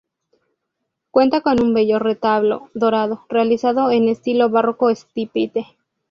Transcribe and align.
Cuenta 1.11 1.41
con 1.41 1.61
un 1.61 1.75
bello 1.75 1.99
retablo 1.99 2.71
dorado, 2.73 3.27
realizado 3.29 3.91
en 3.91 4.09
estilo 4.09 4.49
barroco 4.49 4.89
estípite. 4.89 5.77